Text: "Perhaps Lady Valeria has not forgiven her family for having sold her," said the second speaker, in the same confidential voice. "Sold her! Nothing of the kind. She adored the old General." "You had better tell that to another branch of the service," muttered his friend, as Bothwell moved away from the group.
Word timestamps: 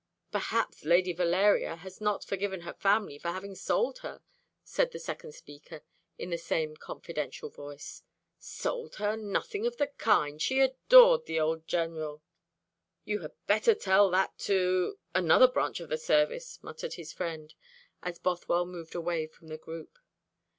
"Perhaps 0.31 0.83
Lady 0.83 1.13
Valeria 1.13 1.75
has 1.75 2.01
not 2.01 2.23
forgiven 2.25 2.61
her 2.61 2.73
family 2.73 3.19
for 3.19 3.27
having 3.27 3.53
sold 3.53 3.99
her," 3.99 4.23
said 4.63 4.89
the 4.91 4.97
second 4.99 5.33
speaker, 5.35 5.83
in 6.17 6.31
the 6.31 6.39
same 6.39 6.75
confidential 6.75 7.51
voice. 7.51 8.01
"Sold 8.39 8.95
her! 8.95 9.15
Nothing 9.15 9.67
of 9.67 9.77
the 9.77 9.85
kind. 9.85 10.41
She 10.41 10.59
adored 10.59 11.27
the 11.27 11.39
old 11.39 11.67
General." 11.67 12.23
"You 13.05 13.19
had 13.19 13.33
better 13.45 13.75
tell 13.75 14.09
that 14.09 14.35
to 14.49 14.97
another 15.13 15.47
branch 15.47 15.79
of 15.79 15.89
the 15.89 15.99
service," 15.99 16.57
muttered 16.63 16.95
his 16.95 17.13
friend, 17.13 17.53
as 18.01 18.17
Bothwell 18.17 18.65
moved 18.65 18.95
away 18.95 19.27
from 19.27 19.49
the 19.49 19.57
group. 19.59 19.99